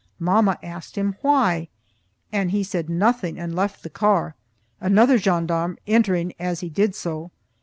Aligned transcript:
Mamma 0.17 0.57
asked 0.63 0.97
him 0.97 1.15
why, 1.21 1.67
but 2.31 2.47
he 2.49 2.63
said 2.63 2.89
nothing 2.89 3.37
and 3.37 3.53
left 3.55 3.83
the 3.83 3.89
car, 3.91 4.33
another 4.79 5.19
gendarme 5.19 5.77
entering 5.85 6.33
as 6.39 6.61
he 6.61 6.69
did 6.71 6.95
so. 6.95 7.29